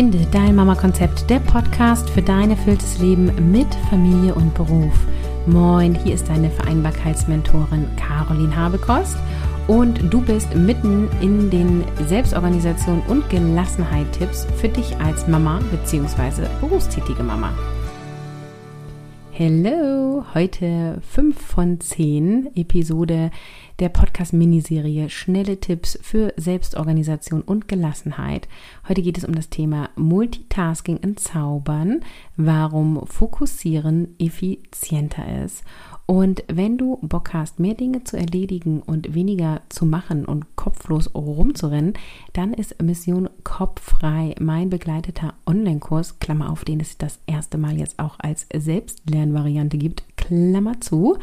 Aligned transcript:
Finde 0.00 0.26
dein 0.32 0.56
Mama-Konzept, 0.56 1.28
der 1.28 1.40
Podcast 1.40 2.08
für 2.08 2.22
dein 2.22 2.48
erfülltes 2.48 3.00
Leben 3.00 3.52
mit 3.52 3.66
Familie 3.90 4.34
und 4.34 4.54
Beruf. 4.54 4.94
Moin, 5.44 5.94
hier 5.94 6.14
ist 6.14 6.26
deine 6.26 6.48
Vereinbarkeitsmentorin 6.48 7.84
Caroline 7.96 8.56
Habekost 8.56 9.18
und 9.68 10.00
du 10.10 10.22
bist 10.22 10.54
mitten 10.54 11.10
in 11.20 11.50
den 11.50 11.84
Selbstorganisation 12.06 13.02
und 13.08 13.28
Gelassenheit-Tipps 13.28 14.46
für 14.56 14.70
dich 14.70 14.96
als 14.96 15.28
Mama 15.28 15.60
bzw. 15.70 16.46
berufstätige 16.62 17.22
Mama. 17.22 17.52
Hello, 19.32 20.24
heute 20.34 20.98
5 21.00 21.38
von 21.38 21.78
10 21.78 22.56
Episode 22.56 23.30
der 23.80 23.88
Podcast-Miniserie 23.88 25.08
Schnelle 25.08 25.58
Tipps 25.58 25.98
für 26.02 26.34
Selbstorganisation 26.36 27.40
und 27.40 27.66
Gelassenheit. 27.66 28.46
Heute 28.86 29.00
geht 29.00 29.16
es 29.16 29.24
um 29.24 29.34
das 29.34 29.48
Thema 29.48 29.88
Multitasking 29.96 30.98
in 30.98 31.16
Zaubern, 31.16 32.00
warum 32.36 33.06
Fokussieren 33.06 34.14
effizienter 34.18 35.44
ist. 35.44 35.64
Und 36.04 36.44
wenn 36.52 36.76
du 36.76 36.98
Bock 37.00 37.32
hast, 37.32 37.58
mehr 37.58 37.74
Dinge 37.74 38.04
zu 38.04 38.18
erledigen 38.18 38.82
und 38.82 39.14
weniger 39.14 39.62
zu 39.70 39.86
machen 39.86 40.26
und 40.26 40.56
kopflos 40.56 41.14
rumzurennen, 41.14 41.94
dann 42.34 42.52
ist 42.52 42.82
Mission 42.82 43.30
Kopffrei 43.44 44.34
mein 44.40 44.68
begleiteter 44.68 45.34
Online-Kurs, 45.46 46.18
Klammer 46.18 46.50
auf, 46.50 46.64
den 46.64 46.80
es 46.80 46.98
das 46.98 47.20
erste 47.26 47.56
Mal 47.56 47.78
jetzt 47.78 47.98
auch 47.98 48.16
als 48.18 48.46
Selbstlernvariante 48.54 49.78
gibt, 49.78 50.02
Klammer 50.16 50.80
zu 50.80 51.16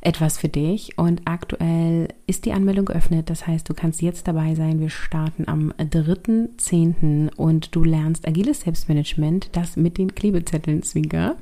etwas 0.00 0.38
für 0.38 0.48
dich. 0.48 0.96
Und 0.96 1.22
aktuell 1.26 2.08
ist 2.26 2.46
die 2.46 2.52
Anmeldung 2.52 2.86
geöffnet. 2.86 3.28
Das 3.28 3.46
heißt, 3.46 3.68
du 3.68 3.74
kannst 3.74 4.02
jetzt 4.02 4.26
dabei 4.28 4.54
sein. 4.54 4.80
Wir 4.80 4.88
starten 4.88 5.44
am 5.46 5.72
3.10. 5.72 7.34
und 7.34 7.74
du 7.74 7.84
lernst 7.84 8.26
agiles 8.26 8.62
Selbstmanagement, 8.62 9.50
das 9.52 9.76
mit 9.76 9.98
den 9.98 10.14
Klebezetteln 10.14 10.82
Zwinker. 10.82 11.36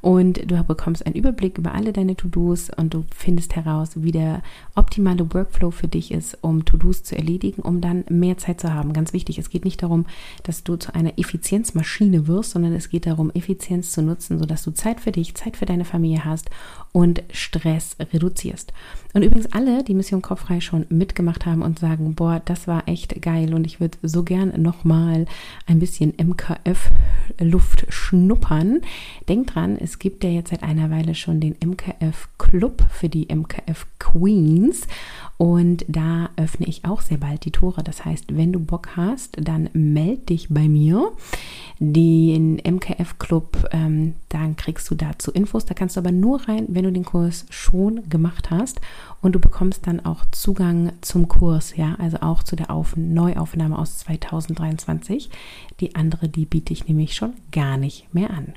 Und 0.00 0.50
du 0.50 0.62
bekommst 0.64 1.04
einen 1.04 1.14
Überblick 1.14 1.58
über 1.58 1.74
alle 1.74 1.92
deine 1.92 2.16
To-Dos 2.16 2.70
und 2.76 2.94
du 2.94 3.04
findest 3.14 3.56
heraus, 3.56 3.90
wie 3.96 4.12
der 4.12 4.42
optimale 4.74 5.32
Workflow 5.34 5.70
für 5.70 5.88
dich 5.88 6.10
ist, 6.10 6.38
um 6.40 6.64
To-Dos 6.64 7.02
zu 7.02 7.16
erledigen, 7.16 7.62
um 7.62 7.80
dann 7.80 8.04
mehr 8.08 8.38
Zeit 8.38 8.60
zu 8.60 8.72
haben. 8.72 8.92
Ganz 8.92 9.12
wichtig, 9.12 9.38
es 9.38 9.50
geht 9.50 9.64
nicht 9.64 9.82
darum, 9.82 10.06
dass 10.42 10.64
du 10.64 10.76
zu 10.76 10.94
einer 10.94 11.18
Effizienzmaschine 11.18 12.26
wirst, 12.26 12.52
sondern 12.52 12.72
es 12.72 12.88
geht 12.88 13.06
darum, 13.06 13.30
Effizienz 13.34 13.92
zu 13.92 14.02
nutzen, 14.02 14.38
sodass 14.38 14.62
du 14.62 14.70
Zeit 14.70 15.00
für 15.00 15.12
dich, 15.12 15.34
Zeit 15.34 15.56
für 15.56 15.66
deine 15.66 15.84
Familie 15.84 16.24
hast 16.24 16.50
und 16.92 17.22
Stress 17.32 17.89
reduzierst. 17.98 18.72
Und 19.12 19.24
übrigens 19.24 19.52
alle, 19.52 19.82
die 19.82 19.94
Mission 19.94 20.22
Kopffrei 20.22 20.60
schon 20.60 20.86
mitgemacht 20.88 21.44
haben 21.44 21.62
und 21.62 21.80
sagen, 21.80 22.14
boah, 22.14 22.40
das 22.44 22.68
war 22.68 22.86
echt 22.86 23.20
geil 23.20 23.54
und 23.54 23.66
ich 23.66 23.80
würde 23.80 23.98
so 24.02 24.22
gern 24.22 24.62
nochmal 24.62 25.26
ein 25.66 25.80
bisschen 25.80 26.14
MKF-Luft 26.16 27.86
schnuppern. 27.88 28.82
Denk 29.28 29.48
dran, 29.48 29.76
es 29.76 29.98
gibt 29.98 30.22
ja 30.22 30.30
jetzt 30.30 30.50
seit 30.50 30.62
einer 30.62 30.90
Weile 30.90 31.16
schon 31.16 31.40
den 31.40 31.56
MKF-Club 31.64 32.86
für 32.90 33.08
die 33.08 33.26
MKF 33.34 33.86
Queens 33.98 34.86
und 35.40 35.86
da 35.88 36.28
öffne 36.36 36.66
ich 36.66 36.84
auch 36.84 37.00
sehr 37.00 37.16
bald 37.16 37.46
die 37.46 37.50
Tore. 37.50 37.82
Das 37.82 38.04
heißt, 38.04 38.36
wenn 38.36 38.52
du 38.52 38.60
Bock 38.60 38.90
hast, 38.96 39.38
dann 39.40 39.70
meld 39.72 40.28
dich 40.28 40.48
bei 40.50 40.68
mir. 40.68 41.12
Den 41.78 42.56
MKF 42.56 43.18
Club, 43.18 43.66
ähm, 43.72 44.16
dann 44.28 44.56
kriegst 44.56 44.90
du 44.90 44.94
dazu 44.94 45.30
Infos. 45.32 45.64
Da 45.64 45.72
kannst 45.72 45.96
du 45.96 46.00
aber 46.00 46.12
nur 46.12 46.46
rein, 46.46 46.66
wenn 46.68 46.84
du 46.84 46.92
den 46.92 47.06
Kurs 47.06 47.46
schon 47.48 48.06
gemacht 48.10 48.50
hast. 48.50 48.82
Und 49.20 49.34
du 49.34 49.38
bekommst 49.38 49.86
dann 49.86 50.04
auch 50.04 50.24
Zugang 50.30 50.92
zum 51.00 51.28
Kurs, 51.28 51.76
ja, 51.76 51.94
also 51.98 52.18
auch 52.20 52.42
zu 52.42 52.56
der 52.56 52.70
Auf 52.70 52.96
Neuaufnahme 52.96 53.78
aus 53.78 53.98
2023. 53.98 55.30
Die 55.80 55.94
andere, 55.94 56.28
die 56.28 56.46
biete 56.46 56.72
ich 56.72 56.88
nämlich 56.88 57.14
schon 57.14 57.34
gar 57.52 57.76
nicht 57.76 58.12
mehr 58.14 58.30
an. 58.30 58.54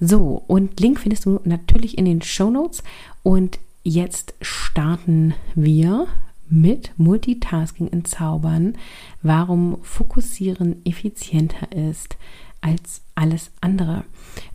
So, 0.00 0.42
und 0.46 0.80
Link 0.80 1.00
findest 1.00 1.26
du 1.26 1.40
natürlich 1.44 1.98
in 1.98 2.04
den 2.04 2.22
Show 2.22 2.50
Notes. 2.50 2.82
Und 3.22 3.58
jetzt 3.82 4.34
starten 4.40 5.34
wir 5.54 6.06
mit 6.48 6.92
Multitasking 6.96 7.88
in 7.88 8.04
Zaubern, 8.04 8.76
warum 9.22 9.78
Fokussieren 9.82 10.84
effizienter 10.84 11.72
ist 11.72 12.16
als 12.60 13.02
alles 13.14 13.50
andere. 13.60 14.04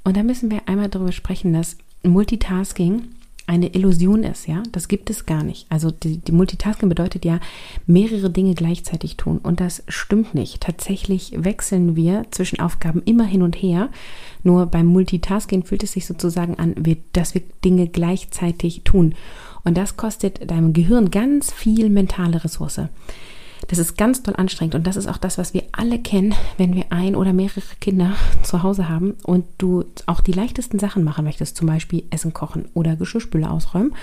Und 0.04 0.18
da 0.18 0.24
müssen 0.24 0.50
wir 0.52 0.68
einmal 0.68 0.90
darüber 0.90 1.12
sprechen, 1.12 1.54
dass 1.54 1.78
Multitasking 2.04 3.04
eine 3.50 3.74
Illusion 3.74 4.22
ist, 4.22 4.48
ja, 4.48 4.62
das 4.72 4.88
gibt 4.88 5.10
es 5.10 5.26
gar 5.26 5.44
nicht. 5.44 5.66
Also 5.70 5.90
die, 5.90 6.20
die, 6.20 6.32
Multitasking 6.32 6.88
bedeutet 6.88 7.26
ja 7.26 7.40
mehrere 7.88 8.30
Dinge 8.30 8.54
gleichzeitig 8.54 9.18
tun 9.18 9.40
und 9.40 9.60
das 9.60 9.82
stimmt 9.88 10.36
nicht. 10.36 10.62
Tatsächlich 10.62 11.34
wechseln 11.36 11.96
wir 11.96 12.28
zwischen 12.30 12.60
Aufgaben 12.60 13.02
immer 13.06 13.24
hin 13.24 13.42
und 13.42 13.56
her. 13.56 13.90
Nur 14.44 14.68
beim 14.68 14.86
Multitasking 14.86 15.64
fühlt 15.66 15.82
es 15.82 15.94
sich 15.94 16.06
sozusagen 16.06 16.60
an, 16.60 16.76
dass 17.14 17.34
wir 17.34 17.42
Dinge 17.66 17.88
gleichzeitig 17.88 18.84
tun. 18.84 19.16
Und 19.64 19.76
das 19.78 19.98
kostet 19.98 20.52
deinem 20.52 20.72
Gehirn 20.74 21.10
ganz 21.10 21.52
viel 21.52 21.90
mentale 21.90 22.44
Ressource. 22.44 22.82
Das 23.70 23.78
ist 23.78 23.98
ganz 23.98 24.24
toll 24.24 24.34
anstrengend 24.36 24.76
und 24.76 24.88
das 24.88 24.96
ist 24.96 25.08
auch 25.08 25.18
das, 25.18 25.38
was 25.38 25.54
wir 25.54 25.64
alle 25.72 26.00
kennen, 26.00 26.34
wenn 26.58 26.76
wir 26.76 26.86
ein 26.90 27.16
oder 27.16 27.34
mehrere 27.34 27.62
Kinder 27.80 28.14
zu 28.42 28.64
Hause 28.64 28.90
haben 28.90 29.16
und 29.24 29.46
du 29.60 29.86
auch 30.08 30.22
die 30.22 30.32
leichtesten 30.32 30.80
Sachen 30.80 31.04
machen 31.04 31.24
möchtest, 31.24 31.56
zum 31.56 31.68
Beispiel 31.68 32.04
Essen 32.10 32.34
kochen 32.34 32.66
oder 32.74 32.96
Geschirrspüle 32.96 33.50
ausräumen 33.50 33.94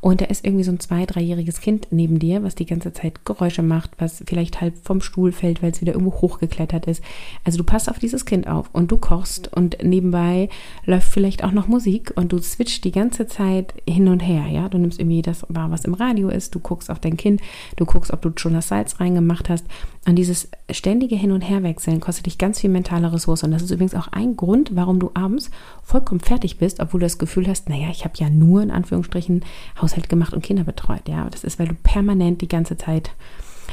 und 0.00 0.22
da 0.22 0.26
ist 0.26 0.46
irgendwie 0.46 0.64
so 0.64 0.72
ein 0.72 0.80
zwei-, 0.80 1.04
dreijähriges 1.04 1.60
Kind 1.60 1.88
neben 1.90 2.18
dir, 2.18 2.42
was 2.42 2.54
die 2.54 2.64
ganze 2.64 2.92
Zeit 2.92 3.24
Geräusche 3.26 3.62
macht, 3.62 3.90
was 3.98 4.24
vielleicht 4.26 4.60
halb 4.60 4.74
vom 4.82 5.02
Stuhl 5.02 5.30
fällt, 5.30 5.62
weil 5.62 5.72
es 5.72 5.80
wieder 5.80 5.92
irgendwo 5.92 6.20
hochgeklettert 6.20 6.86
ist. 6.86 7.02
Also 7.44 7.58
du 7.58 7.64
passt 7.64 7.90
auf 7.90 7.98
dieses 7.98 8.24
Kind 8.24 8.48
auf 8.48 8.70
und 8.72 8.90
du 8.90 8.96
kochst 8.96 9.52
und 9.54 9.76
nebenbei 9.82 10.48
läuft 10.86 11.10
vielleicht 11.10 11.44
auch 11.44 11.52
noch 11.52 11.68
Musik 11.68 12.12
und 12.16 12.32
du 12.32 12.38
switcht 12.38 12.84
die 12.84 12.92
ganze 12.92 13.26
Zeit 13.26 13.74
hin 13.86 14.08
und 14.08 14.20
her, 14.20 14.46
ja. 14.46 14.68
Du 14.68 14.78
nimmst 14.78 14.98
irgendwie 14.98 15.22
das 15.22 15.44
wahr, 15.48 15.70
was 15.70 15.84
im 15.84 15.94
Radio 15.94 16.30
ist, 16.30 16.54
du 16.54 16.60
guckst 16.60 16.90
auf 16.90 17.00
dein 17.00 17.18
Kind, 17.18 17.42
du 17.76 17.84
guckst, 17.84 18.12
ob 18.12 18.22
du 18.22 18.30
schon 18.36 18.54
das 18.54 18.68
Salz 18.68 19.00
reingemacht 19.10 19.48
hast. 19.48 19.64
Und 20.06 20.16
dieses 20.16 20.48
ständige 20.70 21.16
Hin- 21.16 21.32
und 21.32 21.42
Herwechseln 21.42 22.00
kostet 22.00 22.26
dich 22.26 22.38
ganz 22.38 22.60
viel 22.60 22.70
mentale 22.70 23.12
Ressource. 23.12 23.42
Und 23.42 23.50
das 23.50 23.62
ist 23.62 23.70
übrigens 23.70 23.94
auch 23.94 24.08
ein 24.08 24.36
Grund, 24.36 24.74
warum 24.74 24.98
du 24.98 25.10
abends 25.14 25.50
vollkommen 25.82 26.20
fertig 26.20 26.58
bist, 26.58 26.80
obwohl 26.80 27.00
du 27.00 27.06
das 27.06 27.18
Gefühl 27.18 27.46
hast, 27.46 27.68
naja, 27.68 27.88
ich 27.90 28.04
habe 28.04 28.14
ja 28.16 28.30
nur 28.30 28.62
in 28.62 28.70
Anführungsstrichen 28.70 29.44
Haushalt 29.80 30.08
gemacht 30.08 30.32
und 30.32 30.42
Kinder 30.42 30.64
betreut. 30.64 31.08
Ja, 31.08 31.28
das 31.28 31.44
ist, 31.44 31.58
weil 31.58 31.68
du 31.68 31.74
permanent 31.74 32.40
die 32.40 32.48
ganze 32.48 32.76
Zeit 32.76 33.10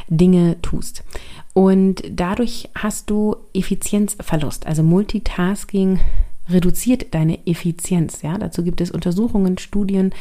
Dinge 0.10 0.62
tust. 0.62 1.04
Und 1.54 2.04
dadurch 2.10 2.70
hast 2.76 3.10
du 3.10 3.36
Effizienzverlust. 3.54 4.68
Also 4.68 4.84
Multitasking 4.84 6.00
reduziert 6.50 7.14
deine 7.14 7.46
Effizienz. 7.46 8.22
Ja, 8.22 8.38
dazu 8.38 8.64
gibt 8.64 8.82
es 8.82 8.92
Untersuchungen, 8.92 9.58
Studien. 9.58 10.14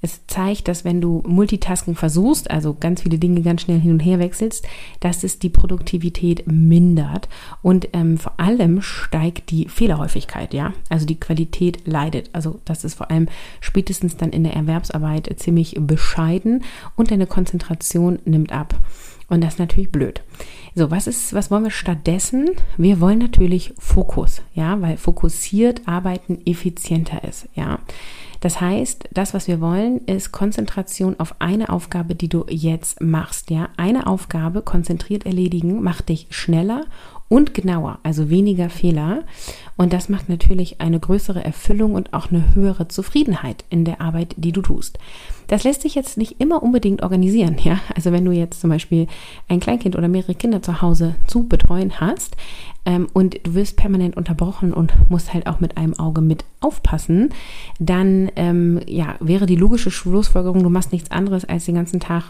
Es 0.00 0.26
zeigt, 0.26 0.68
dass 0.68 0.84
wenn 0.84 1.00
du 1.00 1.22
Multitasking 1.26 1.96
versuchst, 1.96 2.50
also 2.50 2.74
ganz 2.78 3.02
viele 3.02 3.18
Dinge 3.18 3.42
ganz 3.42 3.62
schnell 3.62 3.80
hin 3.80 3.92
und 3.92 4.00
her 4.00 4.18
wechselst, 4.18 4.66
dass 5.00 5.24
es 5.24 5.38
die 5.38 5.48
Produktivität 5.48 6.46
mindert 6.46 7.28
und 7.62 7.88
ähm, 7.92 8.16
vor 8.16 8.38
allem 8.38 8.80
steigt 8.80 9.50
die 9.50 9.68
Fehlerhäufigkeit. 9.68 10.54
Ja, 10.54 10.72
also 10.88 11.06
die 11.06 11.18
Qualität 11.18 11.86
leidet. 11.86 12.30
Also 12.32 12.60
das 12.64 12.84
ist 12.84 12.94
vor 12.94 13.10
allem 13.10 13.28
spätestens 13.60 14.16
dann 14.16 14.30
in 14.30 14.44
der 14.44 14.54
Erwerbsarbeit 14.54 15.34
ziemlich 15.38 15.76
bescheiden 15.78 16.62
und 16.96 17.10
deine 17.10 17.26
Konzentration 17.26 18.18
nimmt 18.24 18.52
ab. 18.52 18.74
Und 19.28 19.42
das 19.42 19.54
ist 19.54 19.58
natürlich 19.58 19.92
blöd. 19.92 20.22
So, 20.74 20.90
was 20.90 21.06
ist, 21.06 21.34
was 21.34 21.50
wollen 21.50 21.64
wir 21.64 21.70
stattdessen? 21.70 22.50
Wir 22.76 23.00
wollen 23.00 23.18
natürlich 23.18 23.74
Fokus, 23.78 24.42
ja, 24.54 24.80
weil 24.80 24.96
fokussiert 24.96 25.82
arbeiten 25.86 26.40
effizienter 26.46 27.24
ist, 27.24 27.48
ja. 27.54 27.80
Das 28.40 28.60
heißt, 28.60 29.08
das, 29.12 29.34
was 29.34 29.48
wir 29.48 29.60
wollen, 29.60 29.98
ist 30.06 30.30
Konzentration 30.30 31.18
auf 31.18 31.34
eine 31.40 31.70
Aufgabe, 31.70 32.14
die 32.14 32.28
du 32.28 32.46
jetzt 32.48 33.00
machst, 33.00 33.50
ja. 33.50 33.68
Eine 33.76 34.06
Aufgabe 34.06 34.62
konzentriert 34.62 35.26
erledigen 35.26 35.82
macht 35.82 36.08
dich 36.08 36.28
schneller 36.30 36.86
und 37.28 37.54
genauer, 37.54 37.98
also 38.02 38.30
weniger 38.30 38.70
Fehler. 38.70 39.24
Und 39.76 39.92
das 39.92 40.08
macht 40.08 40.28
natürlich 40.28 40.80
eine 40.80 40.98
größere 40.98 41.44
Erfüllung 41.44 41.94
und 41.94 42.12
auch 42.14 42.30
eine 42.30 42.54
höhere 42.54 42.88
Zufriedenheit 42.88 43.64
in 43.70 43.84
der 43.84 44.00
Arbeit, 44.00 44.34
die 44.36 44.52
du 44.52 44.60
tust. 44.60 44.98
Das 45.46 45.64
lässt 45.64 45.82
sich 45.82 45.94
jetzt 45.94 46.18
nicht 46.18 46.40
immer 46.40 46.62
unbedingt 46.62 47.02
organisieren, 47.02 47.56
ja. 47.62 47.78
Also 47.94 48.12
wenn 48.12 48.24
du 48.24 48.32
jetzt 48.32 48.60
zum 48.60 48.70
Beispiel 48.70 49.06
ein 49.48 49.60
Kleinkind 49.60 49.96
oder 49.96 50.08
mehrere 50.08 50.34
Kinder 50.34 50.62
zu 50.62 50.82
Hause 50.82 51.14
zu 51.26 51.46
betreuen 51.46 52.00
hast 52.00 52.36
ähm, 52.84 53.06
und 53.12 53.38
du 53.44 53.54
wirst 53.54 53.76
permanent 53.76 54.16
unterbrochen 54.16 54.72
und 54.72 54.92
musst 55.10 55.32
halt 55.32 55.46
auch 55.46 55.60
mit 55.60 55.76
einem 55.76 55.98
Auge 55.98 56.20
mit 56.20 56.44
aufpassen, 56.60 57.30
dann 57.78 58.30
ähm, 58.36 58.80
ja 58.86 59.14
wäre 59.20 59.46
die 59.46 59.56
logische 59.56 59.90
Schlussfolgerung, 59.90 60.62
du 60.62 60.70
machst 60.70 60.92
nichts 60.92 61.10
anderes 61.10 61.44
als 61.44 61.66
den 61.66 61.76
ganzen 61.76 62.00
Tag 62.00 62.24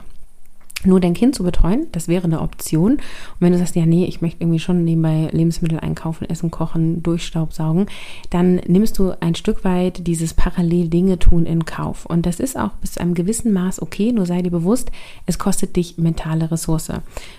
nur 0.85 1.01
dein 1.01 1.15
Kind 1.15 1.35
zu 1.35 1.43
betreuen, 1.43 1.89
das 1.91 2.07
wäre 2.07 2.25
eine 2.25 2.41
Option. 2.41 2.93
Und 2.93 3.01
wenn 3.41 3.53
du 3.53 3.59
sagst, 3.59 3.75
ja, 3.75 3.85
nee, 3.85 4.05
ich 4.05 4.21
möchte 4.21 4.43
irgendwie 4.43 4.61
schon 4.61 4.85
nebenbei 4.85 5.29
Lebensmittel 5.33 5.81
einkaufen, 5.81 6.31
essen, 6.31 6.53
kochen, 6.53 7.03
durchstaubsaugen, 7.03 7.87
dann 8.31 8.57
nimmst 8.67 8.99
du 8.99 9.13
ein 9.21 9.35
Stück 9.35 9.65
weit 9.65 10.07
dieses 10.07 10.35
parallel 10.35 10.89
Dinge 10.89 11.19
tun 11.19 11.47
in 11.47 11.65
Kauf. 11.65 12.07
Und 12.07 12.27
das 12.27 12.39
ist 12.39 12.57
auch 12.57 12.71
bis 12.81 12.93
zu 12.93 13.01
einem 13.01 13.15
gewissen 13.15 13.53
Maß 13.53 13.83
okay, 13.83 14.13
nur 14.13 14.25
sei 14.25 14.43
dir 14.43 14.53
bewusst, 14.53 14.93
es 15.27 15.39
kostet 15.39 15.75
dich 15.75 15.99
mentale 15.99 16.51
Ressource. 16.51 16.93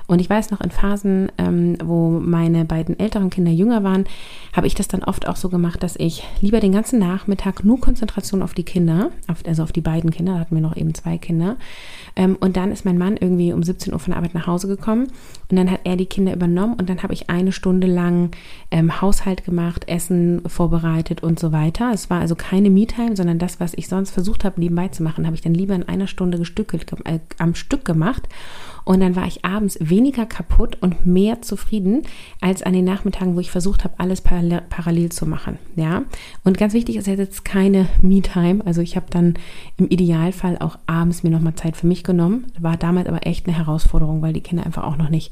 Und 0.08 0.20
ich 0.20 0.30
weiß 0.30 0.52
noch 0.52 0.60
in 0.60 0.72
Phasen, 0.72 1.32
ähm, 1.38 1.78
wo 1.82 2.10
meine 2.20 2.66
beiden 2.66 3.00
älteren 3.00 3.30
Kinder 3.30 3.52
jünger 3.52 3.84
waren, 3.84 4.04
habe 4.52 4.68
ich 4.68 4.76
das 4.76 4.90
dann 4.90 5.04
oft 5.04 5.28
auch 5.28 5.38
so 5.38 5.48
gemacht, 5.48 5.82
dass 5.82 5.96
ich 5.96 6.24
lieber 6.42 6.60
den 6.60 6.74
ganzen 6.74 7.00
Nachmittag 7.00 7.64
nur 7.64 7.80
Konzentration 7.80 8.44
auf 8.44 8.54
die 8.54 8.64
Kinder, 8.64 9.12
also 9.46 9.64
auf 9.64 9.72
die 9.72 9.82
beiden 9.82 10.12
Kinder, 10.12 10.34
da 10.34 10.40
hatten 10.40 10.56
wir 10.56 10.62
noch 10.62 10.76
eben 10.76 10.94
zwei 10.94 11.18
Kinder, 11.18 11.56
ähm, 12.18 12.36
und 12.40 12.58
dann 12.58 12.72
ist 12.72 12.84
mein 12.84 12.98
Mann 12.98 13.16
irgendwie 13.16 13.29
um 13.54 13.64
17 13.64 13.94
Uhr 13.94 14.00
von 14.00 14.12
der 14.12 14.18
Arbeit 14.18 14.34
nach 14.34 14.48
Hause 14.48 14.68
gekommen 14.68 15.12
und 15.50 15.57
dann 15.57 15.72
hat 15.72 15.81
er 15.84 15.96
die 15.96 16.06
Kinder 16.06 16.34
übernommen 16.34 16.75
und 16.75 16.90
dann 16.90 17.01
habe 17.01 17.13
ich 17.13 17.30
eine 17.30 17.51
Stunde 17.51 17.88
lang 17.88 18.31
ähm, 18.69 19.01
Haushalt 19.01 19.44
gemacht, 19.44 19.88
Essen 19.88 20.42
vorbereitet 20.48 21.24
und 21.24 21.40
so 21.40 21.51
weiter. 21.51 21.92
Es 21.92 22.10
war 22.10 22.19
also 22.19 22.36
keine 22.36 22.69
Me-Time, 22.69 23.16
sondern 23.16 23.40
das, 23.40 23.60
was 23.60 23.74
ich 23.74 23.88
sonst 23.88 24.12
versucht 24.12 24.44
habe, 24.44 24.60
nebenbei 24.60 24.90
zu 24.90 25.01
machen, 25.01 25.25
habe 25.25 25.36
ich 25.36 25.42
dann 25.42 25.54
lieber 25.54 25.74
in 25.74 25.88
einer 25.88 26.07
Stunde 26.07 26.38
gestückelt, 26.38 26.86
äh, 27.06 27.19
am 27.40 27.56
Stück 27.56 27.84
gemacht 27.84 28.28
und 28.90 29.01
dann 29.01 29.16
war 29.16 29.28
ich 29.28 29.46
abends 29.46 29.78
weniger 29.80 30.25
kaputt 30.25 30.78
und 30.81 31.06
mehr 31.06 31.44
zufrieden 31.44 32.02
als 32.42 32.63
an 32.63 32.74
den 32.74 32.86
Nachmittagen, 32.86 33.36
wo 33.36 33.40
ich 33.40 33.52
versucht 33.52 33.84
habe, 33.84 33.94
alles 34.00 34.22
parallel, 34.22 34.63
parallel 34.68 35.12
zu 35.12 35.28
machen. 35.28 35.60
Ja. 35.75 36.06
Und 36.44 36.57
ganz 36.57 36.74
wichtig 36.74 36.95
ist 36.95 37.06
jetzt 37.06 37.45
keine 37.45 37.88
Me-Time. 38.02 38.66
Also 38.66 38.81
ich 38.81 38.95
habe 38.95 39.06
dann 39.12 39.36
im 39.78 39.88
Idealfall 39.90 40.57
auch 40.57 40.80
abends 40.88 41.22
mir 41.22 41.30
nochmal 41.30 41.54
Zeit 41.54 41.78
für 41.78 41.86
mich 41.86 42.04
genommen. 42.04 42.48
War 42.60 42.78
damals 42.78 43.07
aber 43.07 43.28
echt 43.28 43.48
eine 43.48 43.56
Herausforderung, 43.56 44.24
weil 44.24 44.34
die 44.34 44.42
Kinder 44.42 44.66
einfach 44.66 44.84
auch 44.84 44.98
noch 44.98 45.10
nicht 45.10 45.31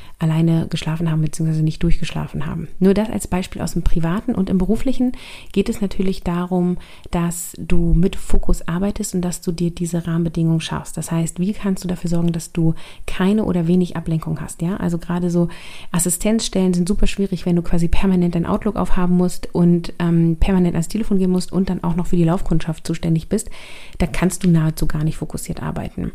alleine 0.21 0.67
geschlafen 0.69 1.09
haben 1.09 1.21
bzw. 1.21 1.61
nicht 1.61 1.81
durchgeschlafen 1.81 2.45
haben. 2.45 2.67
Nur 2.79 2.93
das 2.93 3.09
als 3.09 3.27
Beispiel 3.27 3.61
aus 3.61 3.73
dem 3.73 3.81
privaten 3.81 4.35
und 4.35 4.49
im 4.49 4.57
beruflichen 4.57 5.13
geht 5.51 5.67
es 5.67 5.81
natürlich 5.81 6.23
darum, 6.23 6.77
dass 7.09 7.53
du 7.57 7.93
mit 7.93 8.15
Fokus 8.15 8.67
arbeitest 8.67 9.15
und 9.15 9.21
dass 9.21 9.41
du 9.41 9.51
dir 9.51 9.71
diese 9.71 10.05
Rahmenbedingungen 10.05 10.61
schaffst. 10.61 10.97
Das 10.97 11.11
heißt, 11.11 11.39
wie 11.39 11.53
kannst 11.53 11.83
du 11.83 11.87
dafür 11.87 12.09
sorgen, 12.09 12.31
dass 12.31 12.51
du 12.51 12.75
keine 13.07 13.45
oder 13.45 13.67
wenig 13.67 13.95
Ablenkung 13.95 14.39
hast? 14.39 14.61
Ja, 14.61 14.77
also 14.77 14.97
gerade 14.97 15.29
so 15.31 15.49
Assistenzstellen 15.91 16.73
sind 16.73 16.87
super 16.87 17.07
schwierig, 17.07 17.45
wenn 17.45 17.55
du 17.55 17.63
quasi 17.63 17.87
permanent 17.87 18.35
dein 18.35 18.45
Outlook 18.45 18.75
aufhaben 18.75 19.17
musst 19.17 19.53
und 19.53 19.93
ähm, 19.99 20.37
permanent 20.39 20.75
ans 20.75 20.87
Telefon 20.87 21.17
gehen 21.17 21.31
musst 21.31 21.51
und 21.51 21.69
dann 21.69 21.83
auch 21.83 21.95
noch 21.95 22.07
für 22.07 22.15
die 22.15 22.23
Laufkundschaft 22.23 22.85
zuständig 22.85 23.27
bist. 23.27 23.49
Da 23.97 24.05
kannst 24.05 24.43
du 24.43 24.49
nahezu 24.49 24.85
gar 24.85 25.03
nicht 25.03 25.17
fokussiert 25.17 25.63
arbeiten. 25.63 26.11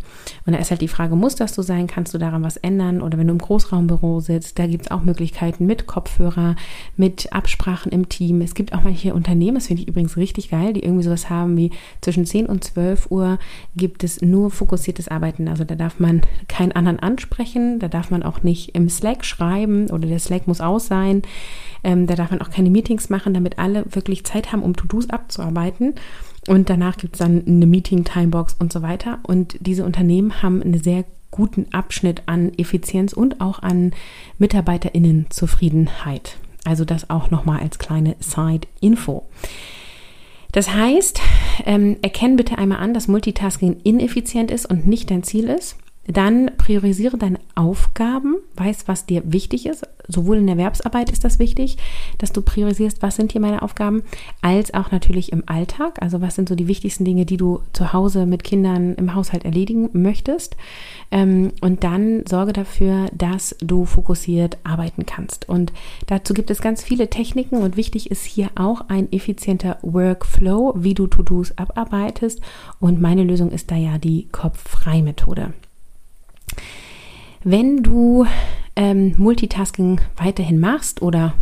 Und 0.47 0.53
da 0.53 0.59
ist 0.59 0.71
halt 0.71 0.81
die 0.81 0.89
Frage, 0.89 1.17
muss 1.17 1.35
das 1.35 1.55
so 1.55 1.63
sein? 1.63 1.87
Kannst 1.87 2.15
du 2.15 2.19
daran 2.19 2.43
was 2.43 2.57
ändern? 2.57 3.03
Oder 3.03 3.19
wenn 3.19 3.27
du 3.27 3.33
im 3.33 3.39
Großraum 3.39 3.89
Büro 3.97 4.21
sitzt. 4.21 4.59
Da 4.59 4.67
gibt 4.67 4.87
es 4.87 4.91
auch 4.91 5.03
Möglichkeiten 5.03 5.67
mit 5.67 5.87
Kopfhörer, 5.87 6.57
mit 6.97 7.33
Absprachen 7.33 7.93
im 7.93 8.09
Team. 8.09 8.41
Es 8.41 8.55
gibt 8.55 8.73
auch 8.73 8.83
manche 8.83 9.15
Unternehmen, 9.15 9.57
das 9.57 9.67
finde 9.69 9.83
ich 9.83 9.89
übrigens 9.89 10.17
richtig 10.17 10.51
geil, 10.51 10.73
die 10.73 10.85
irgendwie 10.85 11.05
sowas 11.05 11.31
haben 11.31 11.57
wie 11.57 11.71
zwischen 12.01 12.27
10 12.27 12.47
und 12.47 12.65
12 12.65 13.11
Uhr 13.11 13.39
gibt 13.77 14.05
es 14.05 14.21
nur 14.21 14.51
fokussiertes 14.51 15.09
Arbeiten. 15.09 15.49
Also 15.49 15.65
da 15.65 15.75
darf 15.75 15.99
man 15.99 16.23
keinen 16.49 16.73
anderen 16.73 17.01
ansprechen, 17.01 17.79
da 17.79 17.89
darf 17.89 18.11
man 18.11 18.23
auch 18.23 18.43
nicht 18.43 18.75
im 18.75 18.89
Slack 18.89 19.25
schreiben 19.25 19.91
oder 19.91 20.07
der 20.07 20.19
Slack 20.19 20.47
muss 20.47 20.61
aus 20.61 20.87
sein. 20.87 21.23
Ähm, 21.83 22.07
da 22.07 22.15
darf 22.15 22.31
man 22.31 22.43
auch 22.43 22.51
keine 22.51 22.71
Meetings 22.71 23.11
machen, 23.11 23.35
damit 23.35 23.59
alle 23.59 23.85
wirklich 23.95 24.25
Zeit 24.25 24.53
haben, 24.53 24.63
um 24.63 24.77
To-Dos 24.77 25.11
abzuarbeiten. 25.11 25.95
Und 26.49 26.71
danach 26.71 26.97
gibt 26.97 27.15
es 27.15 27.19
dann 27.19 27.43
eine 27.47 27.67
Meeting-Timebox 27.67 28.57
und 28.59 28.73
so 28.73 28.83
weiter. 28.83 29.19
Und 29.25 29.57
diese 29.61 29.85
Unternehmen 29.85 30.43
haben 30.43 30.63
eine 30.63 30.79
sehr 30.79 31.05
guten 31.37 31.67
Abschnitt 31.73 32.23
an 32.27 32.53
Effizienz 32.57 33.13
und 33.13 33.41
auch 33.41 33.61
an 33.61 33.93
Mitarbeiterinnenzufriedenheit. 34.39 36.37
Also 36.65 36.85
das 36.85 37.11
auch 37.11 37.31
nochmal 37.31 37.61
als 37.61 37.79
kleine 37.79 38.17
Side-Info. 38.19 39.25
Das 40.53 40.73
heißt, 40.73 41.21
ähm, 41.67 41.97
erkenn 42.03 42.37
bitte 42.37 42.59
einmal 42.59 42.79
an, 42.79 42.95
dass 42.95 43.09
Multitasking 43.09 43.79
ineffizient 43.85 44.51
ist 44.51 44.67
und 44.67 44.87
nicht 44.87 45.11
dein 45.11 45.23
Ziel 45.23 45.49
ist. 45.49 45.77
Dann 46.07 46.53
priorisiere 46.57 47.19
deine 47.19 47.41
Aufgaben, 47.55 48.37
weiß, 48.55 48.87
was 48.87 49.07
dir 49.07 49.23
wichtig 49.25 49.67
ist. 49.67 49.87
Sowohl 50.09 50.37
in 50.37 50.47
der 50.47 50.55
Erwerbsarbeit 50.57 51.11
ist 51.11 51.25
das 51.25 51.41
wichtig, 51.41 51.79
dass 52.19 52.33
du 52.33 52.41
priorisierst, 52.43 53.03
was 53.03 53.17
sind 53.17 53.33
hier 53.33 53.41
meine 53.41 53.63
Aufgaben, 53.63 54.03
als 54.41 54.73
auch 54.73 54.93
natürlich 54.93 55.33
im 55.33 55.43
Alltag. 55.47 56.01
Also 56.01 56.21
was 56.21 56.37
sind 56.37 56.49
so 56.49 56.55
die 56.55 56.69
wichtigsten 56.69 57.05
Dinge, 57.05 57.27
die 57.27 57.37
du 57.37 57.61
zu 57.73 57.93
Hause 57.93 58.27
mit 58.27 58.45
Kindern 58.45 58.95
im 58.95 59.15
Haushalt 59.15 59.45
erledigen 59.45 59.91
möchtest. 59.93 60.57
Ähm, 61.11 61.53
und 61.61 61.83
dann 61.83 62.25
sorge 62.27 62.53
dafür, 62.53 63.09
dass 63.13 63.57
du 63.61 63.85
fokussiert 63.85 64.59
arbeiten 64.63 65.07
kannst. 65.07 65.49
Und 65.49 65.73
dazu 66.07 66.35
gibt 66.35 66.51
es 66.51 66.61
ganz 66.61 66.85
viele 66.85 67.11
Techniken 67.11 67.57
und 67.57 67.77
wichtig 67.77 68.11
ist 68.11 68.25
hier 68.25 68.51
auch 68.55 68.83
ein 68.89 69.11
effizienter 69.13 69.79
Workflow, 69.83 70.75
wie 70.77 70.95
du 70.95 71.09
To-Dos 71.09 71.59
abarbeitest. 71.59 72.41
Und 72.79 73.01
meine 73.01 73.25
Lösung 73.25 73.51
ist 73.51 73.71
da 73.71 73.77
ja 73.77 73.99
die 73.99 74.29
Kopf-Frei-Methode. 74.31 75.53
Wenn 77.45 77.83
du 77.83 78.27
ähm, 78.77 79.15
Multitasking 79.17 80.01
weiterhin 80.17 80.61
machst 80.61 81.03
oder 81.03 81.35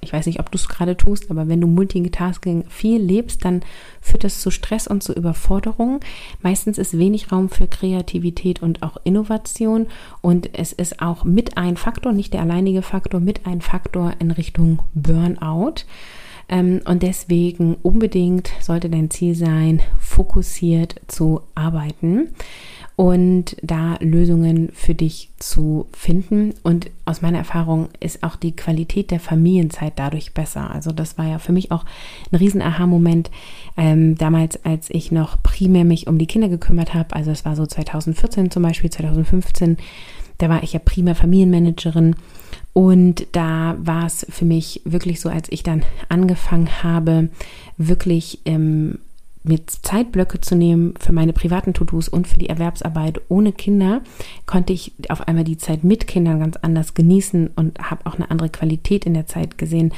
ich 0.00 0.12
weiß 0.12 0.26
nicht, 0.26 0.38
ob 0.40 0.50
du 0.50 0.56
es 0.56 0.68
gerade 0.68 0.96
tust, 0.96 1.30
aber 1.30 1.48
wenn 1.48 1.60
du 1.60 1.66
Multitasking 1.66 2.64
viel 2.68 3.00
lebst, 3.00 3.44
dann 3.44 3.62
führt 4.00 4.24
das 4.24 4.40
zu 4.40 4.50
Stress 4.50 4.86
und 4.86 5.02
zu 5.02 5.12
Überforderung. 5.12 6.00
Meistens 6.40 6.78
ist 6.78 6.96
wenig 6.96 7.32
Raum 7.32 7.48
für 7.48 7.66
Kreativität 7.66 8.62
und 8.62 8.82
auch 8.82 8.98
Innovation 9.04 9.86
und 10.20 10.56
es 10.56 10.72
ist 10.72 11.02
auch 11.02 11.24
mit 11.24 11.56
ein 11.56 11.76
Faktor, 11.76 12.12
nicht 12.12 12.32
der 12.32 12.42
alleinige 12.42 12.82
Faktor, 12.82 13.20
mit 13.20 13.46
ein 13.46 13.60
Faktor 13.60 14.12
in 14.20 14.30
Richtung 14.30 14.80
Burnout. 14.94 15.84
Ähm, 16.48 16.80
und 16.84 17.02
deswegen 17.02 17.74
unbedingt 17.82 18.50
sollte 18.60 18.88
dein 18.88 19.10
Ziel 19.10 19.34
sein, 19.34 19.82
fokussiert 19.98 21.00
zu 21.08 21.42
arbeiten 21.54 22.28
und 22.98 23.56
da 23.62 23.96
Lösungen 24.00 24.70
für 24.74 24.92
dich 24.92 25.30
zu 25.38 25.86
finden. 25.92 26.52
Und 26.64 26.90
aus 27.04 27.22
meiner 27.22 27.38
Erfahrung 27.38 27.90
ist 28.00 28.24
auch 28.24 28.34
die 28.34 28.56
Qualität 28.56 29.12
der 29.12 29.20
Familienzeit 29.20 29.92
dadurch 29.94 30.34
besser. 30.34 30.72
Also 30.72 30.90
das 30.90 31.16
war 31.16 31.28
ja 31.28 31.38
für 31.38 31.52
mich 31.52 31.70
auch 31.70 31.84
ein 32.32 32.36
riesen 32.36 32.60
Aha-Moment 32.60 33.30
ähm, 33.76 34.18
damals, 34.18 34.64
als 34.64 34.90
ich 34.90 35.12
noch 35.12 35.40
primär 35.44 35.84
mich 35.84 36.08
um 36.08 36.18
die 36.18 36.26
Kinder 36.26 36.48
gekümmert 36.48 36.92
habe. 36.92 37.14
Also 37.14 37.30
es 37.30 37.44
war 37.44 37.54
so 37.54 37.66
2014 37.66 38.50
zum 38.50 38.64
Beispiel, 38.64 38.90
2015. 38.90 39.76
Da 40.38 40.48
war 40.48 40.64
ich 40.64 40.72
ja 40.72 40.80
primär 40.80 41.14
Familienmanagerin. 41.14 42.16
Und 42.72 43.28
da 43.30 43.76
war 43.78 44.06
es 44.06 44.26
für 44.28 44.44
mich 44.44 44.82
wirklich 44.84 45.20
so, 45.20 45.28
als 45.28 45.52
ich 45.52 45.62
dann 45.62 45.84
angefangen 46.08 46.82
habe, 46.82 47.28
wirklich 47.76 48.40
ähm, 48.44 48.98
mir 49.42 49.66
Zeitblöcke 49.66 50.40
zu 50.40 50.54
nehmen 50.54 50.94
für 50.98 51.12
meine 51.12 51.32
privaten 51.32 51.74
To-Dos 51.74 52.08
und 52.08 52.26
für 52.26 52.38
die 52.38 52.48
Erwerbsarbeit 52.48 53.20
ohne 53.28 53.52
Kinder, 53.52 54.02
konnte 54.46 54.72
ich 54.72 54.92
auf 55.08 55.26
einmal 55.26 55.44
die 55.44 55.56
Zeit 55.56 55.84
mit 55.84 56.06
Kindern 56.06 56.40
ganz 56.40 56.56
anders 56.56 56.94
genießen 56.94 57.50
und 57.56 57.78
habe 57.78 58.06
auch 58.06 58.14
eine 58.14 58.30
andere 58.30 58.48
Qualität 58.48 59.06
in 59.06 59.14
der 59.14 59.26
Zeit 59.26 59.58
gesehen, 59.58 59.92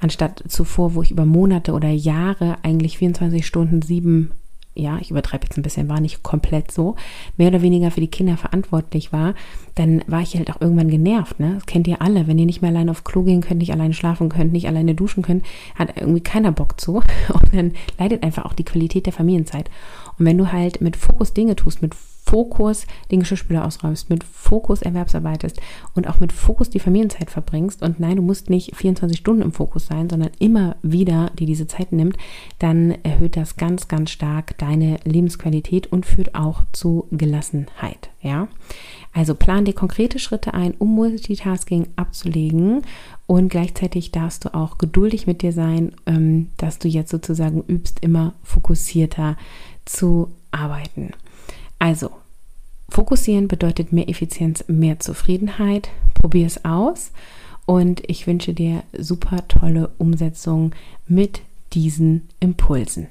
anstatt 0.00 0.44
zuvor, 0.48 0.94
wo 0.94 1.02
ich 1.02 1.10
über 1.10 1.24
Monate 1.24 1.72
oder 1.72 1.90
Jahre 1.90 2.56
eigentlich 2.62 2.98
24 2.98 3.46
Stunden, 3.46 3.82
sieben 3.82 4.32
ja, 4.74 4.98
ich 5.00 5.10
übertreibe 5.10 5.44
jetzt 5.44 5.56
ein 5.58 5.62
bisschen, 5.62 5.88
war 5.88 6.00
nicht 6.00 6.22
komplett 6.22 6.70
so, 6.70 6.96
mehr 7.36 7.48
oder 7.48 7.62
weniger 7.62 7.90
für 7.90 8.00
die 8.00 8.08
Kinder 8.08 8.36
verantwortlich 8.36 9.12
war, 9.12 9.34
dann 9.74 10.02
war 10.06 10.20
ich 10.20 10.36
halt 10.36 10.50
auch 10.50 10.60
irgendwann 10.60 10.88
genervt. 10.88 11.40
Ne? 11.40 11.54
Das 11.54 11.66
kennt 11.66 11.86
ihr 11.86 12.00
alle. 12.00 12.26
Wenn 12.26 12.38
ihr 12.38 12.46
nicht 12.46 12.62
mehr 12.62 12.70
alleine 12.70 12.90
auf 12.90 13.04
Klo 13.04 13.22
gehen 13.22 13.40
könnt, 13.40 13.60
nicht 13.60 13.72
alleine 13.72 13.94
schlafen 13.94 14.28
könnt, 14.28 14.52
nicht 14.52 14.68
alleine 14.68 14.94
duschen 14.94 15.22
könnt, 15.22 15.44
hat 15.74 15.96
irgendwie 15.98 16.22
keiner 16.22 16.52
Bock 16.52 16.80
zu. 16.80 16.94
Und 17.28 17.54
dann 17.54 17.72
leidet 17.98 18.22
einfach 18.22 18.44
auch 18.44 18.54
die 18.54 18.64
Qualität 18.64 19.06
der 19.06 19.12
Familienzeit. 19.12 19.70
Und 20.18 20.26
wenn 20.26 20.38
du 20.38 20.52
halt 20.52 20.80
mit 20.80 20.96
Fokus 20.96 21.32
Dinge 21.34 21.56
tust, 21.56 21.82
mit 21.82 21.94
Fokus 22.32 22.86
den 23.10 23.20
Geschirrspüler 23.20 23.66
ausräumst, 23.66 24.08
mit 24.08 24.24
Fokus 24.24 24.80
Erwerbsarbeitest 24.80 25.60
und 25.94 26.08
auch 26.08 26.18
mit 26.18 26.32
Fokus 26.32 26.70
die 26.70 26.78
Familienzeit 26.78 27.30
verbringst 27.30 27.82
und 27.82 28.00
nein, 28.00 28.16
du 28.16 28.22
musst 28.22 28.48
nicht 28.48 28.74
24 28.74 29.18
Stunden 29.18 29.42
im 29.42 29.52
Fokus 29.52 29.84
sein, 29.84 30.08
sondern 30.08 30.30
immer 30.38 30.76
wieder 30.80 31.28
dir 31.38 31.46
diese 31.46 31.66
Zeit 31.66 31.92
nimmt, 31.92 32.16
dann 32.58 32.92
erhöht 33.02 33.36
das 33.36 33.58
ganz, 33.58 33.86
ganz 33.86 34.12
stark 34.12 34.56
deine 34.56 34.98
Lebensqualität 35.04 35.92
und 35.92 36.06
führt 36.06 36.34
auch 36.34 36.62
zu 36.72 37.06
Gelassenheit, 37.10 38.08
ja. 38.22 38.48
Also 39.12 39.34
plan 39.34 39.66
dir 39.66 39.74
konkrete 39.74 40.18
Schritte 40.18 40.54
ein, 40.54 40.72
um 40.78 40.94
Multitasking 40.94 41.88
abzulegen 41.96 42.80
und 43.26 43.50
gleichzeitig 43.50 44.10
darfst 44.10 44.46
du 44.46 44.54
auch 44.54 44.78
geduldig 44.78 45.26
mit 45.26 45.42
dir 45.42 45.52
sein, 45.52 45.92
ähm, 46.06 46.48
dass 46.56 46.78
du 46.78 46.88
jetzt 46.88 47.10
sozusagen 47.10 47.60
übst, 47.60 47.98
immer 48.00 48.32
fokussierter 48.42 49.36
zu 49.84 50.32
arbeiten. 50.50 51.10
Also, 51.78 52.10
Fokussieren 52.92 53.48
bedeutet 53.48 53.90
mehr 53.94 54.10
Effizienz, 54.10 54.64
mehr 54.68 55.00
Zufriedenheit. 55.00 55.88
Probier 56.12 56.46
es 56.46 56.62
aus 56.66 57.10
und 57.64 58.02
ich 58.06 58.26
wünsche 58.26 58.52
dir 58.52 58.82
super 58.92 59.48
tolle 59.48 59.88
Umsetzung 59.96 60.72
mit 61.08 61.40
diesen 61.72 62.28
Impulsen. 62.38 63.08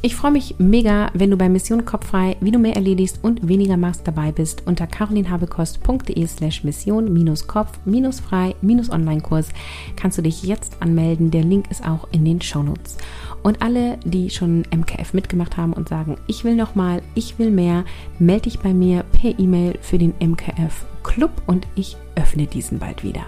Ich 0.00 0.14
freue 0.14 0.30
mich 0.30 0.54
mega, 0.58 1.10
wenn 1.14 1.32
du 1.32 1.36
bei 1.36 1.48
Mission 1.48 1.84
Kopffrei, 1.84 2.36
wie 2.40 2.52
du 2.52 2.60
mehr 2.60 2.76
erledigst 2.76 3.18
und 3.22 3.48
weniger 3.48 3.76
machst, 3.76 4.06
dabei 4.06 4.30
bist. 4.30 4.62
Unter 4.64 4.86
carolinhabekost.de 4.86 6.24
slash 6.24 6.62
mission-kopf-frei-online-Kurs 6.62 9.48
kannst 9.96 10.18
du 10.18 10.22
dich 10.22 10.44
jetzt 10.44 10.80
anmelden. 10.80 11.32
Der 11.32 11.42
Link 11.42 11.68
ist 11.72 11.84
auch 11.84 12.06
in 12.12 12.24
den 12.24 12.40
Shownotes. 12.40 12.96
Und 13.42 13.60
alle, 13.60 13.98
die 14.04 14.30
schon 14.30 14.62
MKF 14.72 15.14
mitgemacht 15.14 15.56
haben 15.56 15.72
und 15.72 15.88
sagen, 15.88 16.16
ich 16.28 16.44
will 16.44 16.54
noch 16.54 16.76
mal, 16.76 17.02
ich 17.16 17.40
will 17.40 17.50
mehr, 17.50 17.84
melde 18.20 18.42
dich 18.42 18.60
bei 18.60 18.72
mir 18.72 19.02
per 19.02 19.36
E-Mail 19.36 19.80
für 19.80 19.98
den 19.98 20.14
MKF 20.20 20.86
Club 21.02 21.32
und 21.48 21.66
ich 21.74 21.96
öffne 22.14 22.46
diesen 22.46 22.78
bald 22.78 23.02
wieder. 23.02 23.24